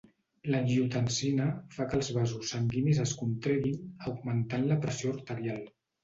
L'angiotensina 0.51 1.43
fa 1.75 1.85
que 1.91 1.95
els 1.99 2.07
vasos 2.15 2.53
sanguinis 2.53 3.01
es 3.03 3.13
contreguin 3.19 3.83
augmentant 4.13 4.65
la 4.71 4.79
pressió 4.87 5.13
arterial. 5.17 5.61